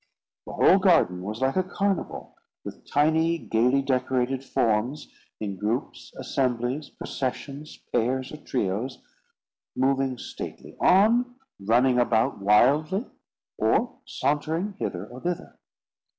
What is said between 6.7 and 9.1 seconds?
processions, pairs or trios,